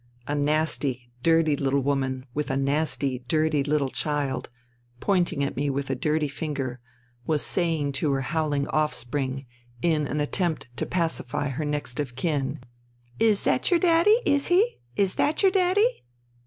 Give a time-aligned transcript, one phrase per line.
[0.25, 4.49] A nasty dirty little woman with a nasty dirty little child,
[4.99, 6.79] pointing at me with a dirty finger,
[7.27, 9.45] was saying to her howhng offspring,
[9.83, 12.61] in an attempt to pacify her next of kin,"
[13.19, 14.79] Is that your daddy, is he?
[14.95, 16.01] Is that your daddy